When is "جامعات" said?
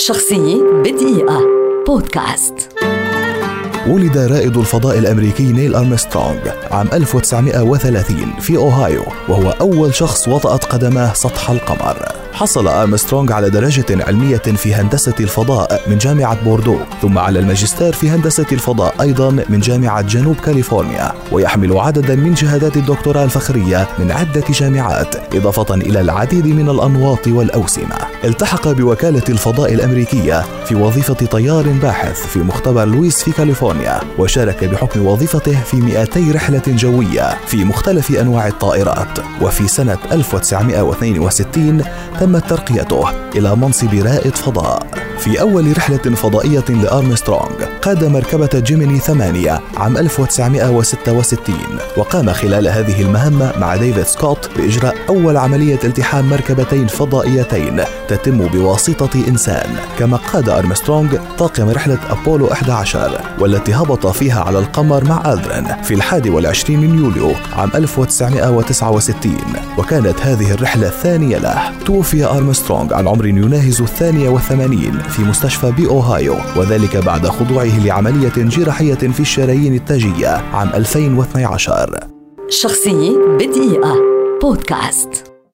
24.50-25.34